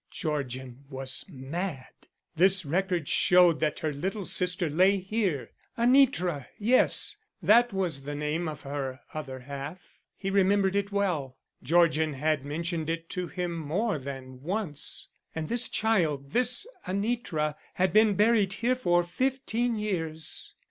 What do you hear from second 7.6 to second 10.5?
was the name of her other half. He